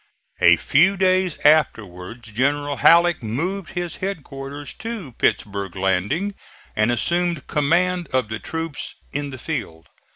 A 0.39 0.55
few 0.55 0.97
days 0.97 1.37
afterwards 1.45 2.31
General 2.31 2.77
Halleck 2.77 3.21
moved 3.21 3.73
his 3.73 3.97
headquarters 3.97 4.73
to 4.79 5.11
Pittsburg 5.11 5.75
landing 5.75 6.33
and 6.75 6.91
assumed 6.91 7.45
command 7.45 8.07
of 8.11 8.27
the 8.27 8.39
troops 8.39 8.95
in 9.13 9.29
the 9.29 9.37
field. 9.37 9.89